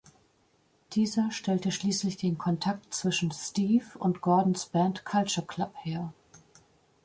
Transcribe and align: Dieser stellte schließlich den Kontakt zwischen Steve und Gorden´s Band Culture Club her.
Dieser 0.93 1.29
stellte 1.29 1.71
schließlich 1.71 2.17
den 2.17 2.39
Kontakt 2.39 2.91
zwischen 2.91 3.29
Steve 3.31 3.85
und 3.99 4.21
Gorden´s 4.21 4.71
Band 4.71 5.05
Culture 5.05 5.45
Club 5.45 5.75
her. 5.83 6.11